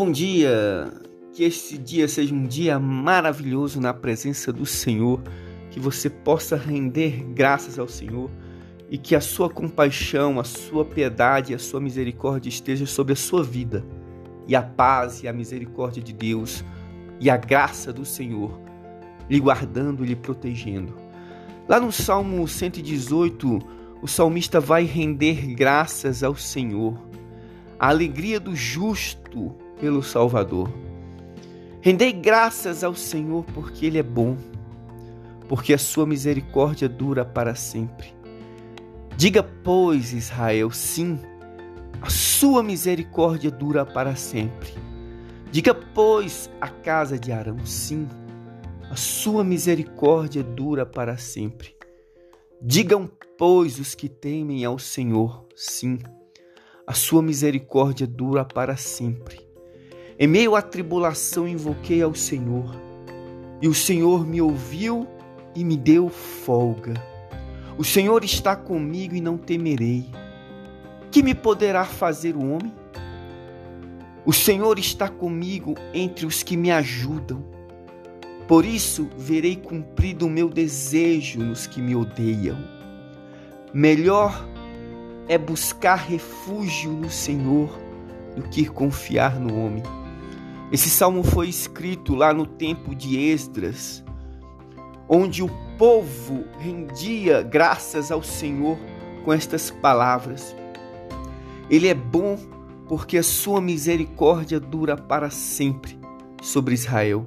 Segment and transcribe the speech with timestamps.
[0.00, 0.92] Bom dia,
[1.32, 5.20] que este dia seja um dia maravilhoso na presença do Senhor,
[5.72, 8.30] que você possa render graças ao Senhor
[8.88, 13.42] e que a sua compaixão, a sua piedade, a sua misericórdia esteja sobre a sua
[13.42, 13.84] vida.
[14.46, 16.64] E a paz e a misericórdia de Deus
[17.18, 18.56] e a graça do Senhor
[19.28, 20.94] lhe guardando e lhe protegendo.
[21.68, 23.58] Lá no Salmo 118,
[24.00, 26.96] o salmista vai render graças ao Senhor.
[27.80, 30.68] A alegria do justo pelo Salvador.
[31.80, 34.36] Rendei graças ao Senhor porque Ele é bom,
[35.48, 38.12] porque a sua misericórdia dura para sempre.
[39.16, 41.18] Diga, pois, Israel, sim,
[42.00, 44.72] a sua misericórdia dura para sempre.
[45.50, 48.06] Diga, pois, a casa de Arão, sim,
[48.90, 51.74] a sua misericórdia dura para sempre.
[52.60, 55.98] Digam, pois, os que temem ao Senhor, sim,
[56.86, 59.47] a sua misericórdia dura para sempre.
[60.20, 62.74] Em meio à tribulação invoquei ao Senhor,
[63.62, 65.06] e o Senhor me ouviu
[65.54, 66.94] e me deu folga.
[67.78, 70.06] O Senhor está comigo e não temerei.
[71.12, 72.74] Que me poderá fazer o homem?
[74.26, 77.44] O Senhor está comigo entre os que me ajudam.
[78.48, 82.58] Por isso verei cumprido o meu desejo nos que me odeiam.
[83.72, 84.44] Melhor
[85.28, 87.70] é buscar refúgio no Senhor
[88.34, 89.84] do que confiar no homem.
[90.70, 94.04] Esse salmo foi escrito lá no tempo de Esdras,
[95.08, 98.78] onde o povo rendia graças ao Senhor
[99.24, 100.54] com estas palavras.
[101.70, 102.36] Ele é bom
[102.86, 105.98] porque a sua misericórdia dura para sempre
[106.42, 107.26] sobre Israel.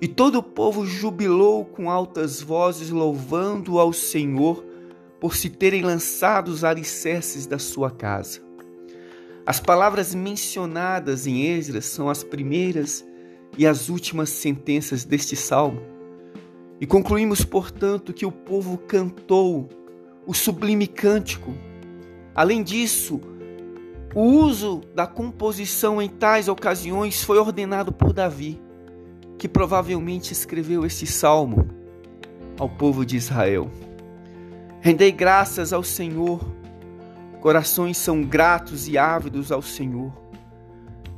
[0.00, 4.64] E todo o povo jubilou com altas vozes, louvando ao Senhor
[5.20, 8.49] por se terem lançado os alicerces da sua casa.
[9.50, 13.04] As palavras mencionadas em Esdras são as primeiras
[13.58, 15.82] e as últimas sentenças deste salmo.
[16.80, 19.68] E concluímos, portanto, que o povo cantou
[20.24, 21.52] o sublime cântico.
[22.32, 23.20] Além disso,
[24.14, 28.62] o uso da composição em tais ocasiões foi ordenado por Davi,
[29.36, 31.68] que provavelmente escreveu esse salmo
[32.56, 33.68] ao povo de Israel.
[34.80, 36.40] Rendei graças ao Senhor
[37.40, 40.12] Corações são gratos e ávidos ao Senhor.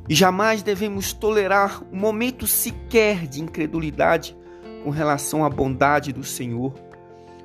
[0.07, 4.35] E jamais devemos tolerar um momento sequer de incredulidade
[4.83, 6.73] com relação à bondade do Senhor.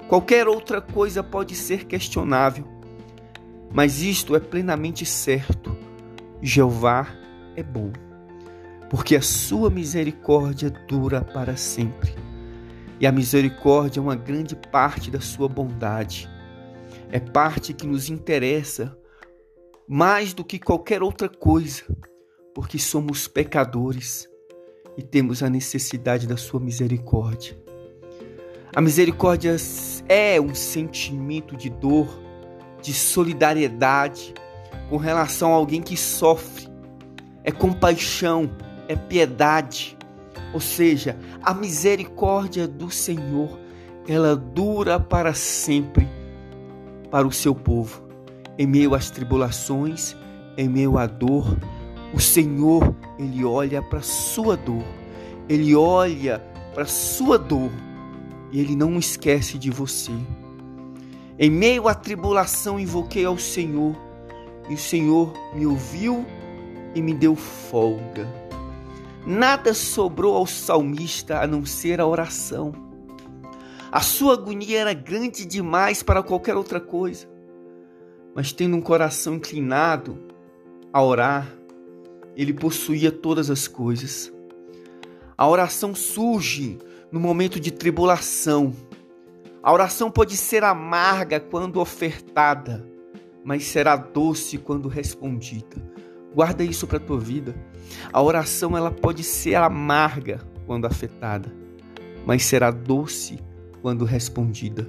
[0.08, 2.64] Qualquer outra coisa pode ser questionável,
[3.72, 5.76] mas isto é plenamente certo:
[6.40, 7.08] Jeová
[7.56, 7.92] é bom,
[8.88, 12.14] porque a sua misericórdia dura para sempre.
[13.00, 16.28] E a misericórdia é uma grande parte da sua bondade
[17.10, 18.96] é parte que nos interessa
[19.88, 21.82] mais do que qualquer outra coisa,
[22.54, 24.28] porque somos pecadores
[24.96, 27.58] e temos a necessidade da Sua misericórdia.
[28.74, 29.56] A misericórdia
[30.08, 32.06] é um sentimento de dor,
[32.82, 34.34] de solidariedade
[34.90, 36.68] com relação a alguém que sofre,
[37.42, 38.50] é compaixão,
[38.86, 39.96] é piedade.
[40.52, 43.58] Ou seja, a misericórdia do Senhor,
[44.06, 46.17] ela dura para sempre
[47.10, 48.02] para o seu povo.
[48.58, 50.16] Em meio às tribulações,
[50.56, 51.56] em meio à dor,
[52.12, 54.84] o Senhor, ele olha para a sua dor.
[55.48, 56.40] Ele olha
[56.74, 57.70] para a sua dor
[58.50, 60.12] e ele não esquece de você.
[61.38, 63.94] Em meio à tribulação, invoquei ao Senhor
[64.68, 66.26] e o Senhor me ouviu
[66.94, 68.26] e me deu folga.
[69.26, 72.72] Nada sobrou ao salmista a não ser a oração.
[73.90, 77.26] A sua agonia era grande demais para qualquer outra coisa.
[78.34, 80.18] Mas tendo um coração inclinado
[80.92, 81.50] a orar,
[82.36, 84.30] ele possuía todas as coisas.
[85.36, 86.78] A oração surge
[87.10, 88.74] no momento de tribulação.
[89.62, 92.86] A oração pode ser amarga quando ofertada,
[93.42, 95.76] mas será doce quando respondida.
[96.34, 97.54] Guarda isso para a tua vida.
[98.12, 101.50] A oração ela pode ser amarga quando afetada,
[102.26, 103.47] mas será doce
[103.80, 104.86] quando respondida.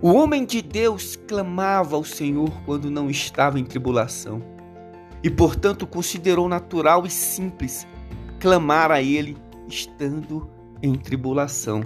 [0.00, 4.42] O homem de Deus clamava ao Senhor quando não estava em tribulação
[5.22, 7.86] e, portanto, considerou natural e simples
[8.38, 9.36] clamar a Ele
[9.68, 10.48] estando
[10.82, 11.84] em tribulação.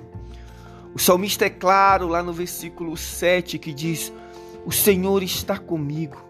[0.94, 4.12] O salmista é claro lá no versículo 7 que diz:
[4.66, 6.22] O Senhor está comigo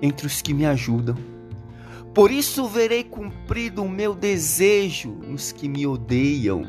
[0.00, 1.16] entre os que me ajudam.
[2.14, 6.64] Por isso verei cumprido o meu desejo nos que me odeiam.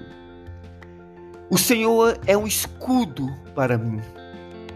[1.49, 4.01] O Senhor é um escudo para mim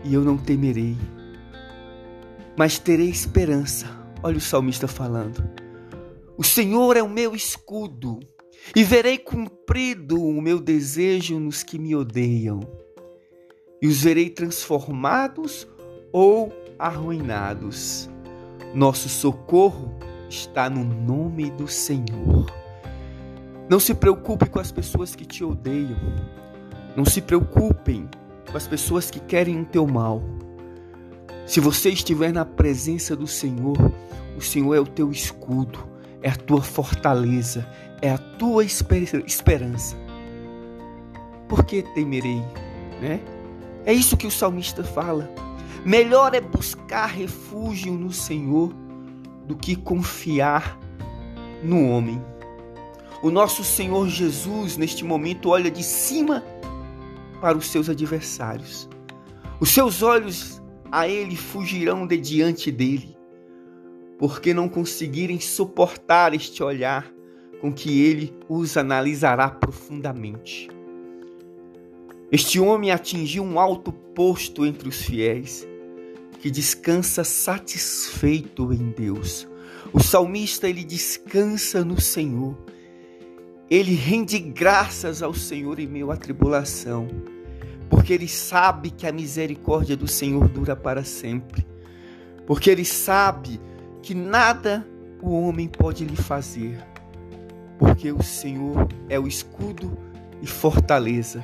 [0.04, 0.95] e eu não temerei,
[2.57, 3.88] mas terei esperança.
[4.21, 5.44] Olha o salmista falando.
[6.38, 8.19] O Senhor é o meu escudo,
[8.75, 12.60] e verei cumprido o meu desejo nos que me odeiam,
[13.81, 15.68] e os verei transformados
[16.12, 18.10] ou arruinados.
[18.74, 19.94] Nosso socorro
[20.30, 22.45] está no nome do Senhor.
[23.69, 25.98] Não se preocupe com as pessoas que te odeiam.
[26.95, 28.09] Não se preocupem
[28.50, 30.21] com as pessoas que querem o teu mal.
[31.45, 33.77] Se você estiver na presença do Senhor,
[34.38, 35.80] o Senhor é o teu escudo,
[36.21, 37.68] é a tua fortaleza,
[38.01, 39.95] é a tua esperança.
[41.47, 42.41] Por que temerei,
[43.01, 43.19] né?
[43.86, 45.30] É isso que o salmista fala.
[45.86, 48.74] Melhor é buscar refúgio no Senhor
[49.47, 50.77] do que confiar
[51.63, 52.21] no homem.
[53.24, 56.44] O nosso Senhor Jesus, neste momento, olha de cima
[57.39, 58.89] para os seus adversários.
[59.59, 63.18] Os seus olhos a ele fugirão de diante dele,
[64.18, 67.12] porque não conseguirem suportar este olhar
[67.62, 70.69] com que ele os analisará profundamente.
[72.31, 75.68] Este homem atingiu um alto posto entre os fiéis,
[76.39, 79.47] que descansa satisfeito em Deus.
[79.91, 82.56] O salmista ele descansa no Senhor.
[83.69, 87.07] Ele rende graças ao Senhor em meio à tribulação,
[87.89, 91.66] porque ele sabe que a misericórdia do Senhor dura para sempre.
[92.48, 93.62] Porque ele sabe
[94.01, 94.86] que nada
[95.21, 96.83] o homem pode lhe fazer,
[97.77, 99.95] porque o Senhor é o escudo
[100.42, 101.44] e fortaleza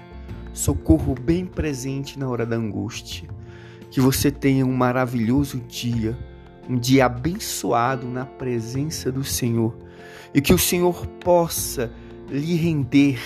[0.55, 3.29] socorro bem presente na hora da angústia.
[3.91, 6.17] Que você tenha um maravilhoso dia,
[6.67, 9.75] um dia abençoado na presença do Senhor
[10.33, 11.91] e que o Senhor possa
[12.29, 13.19] lhe render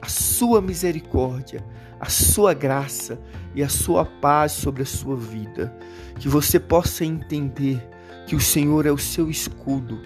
[0.00, 1.64] a sua misericórdia,
[2.00, 3.20] a sua graça
[3.54, 5.76] e a sua paz sobre a sua vida.
[6.18, 7.86] Que você possa entender
[8.26, 10.00] que o Senhor é o seu escudo,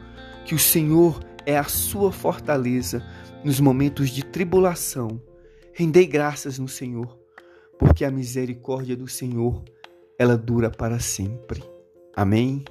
[0.45, 3.05] que o Senhor é a sua fortaleza
[3.45, 5.21] nos momentos de tribulação
[5.75, 7.19] Rendei graças no Senhor,
[7.79, 9.65] porque a misericórdia do Senhor,
[10.19, 11.63] ela dura para sempre.
[12.15, 12.63] Amém.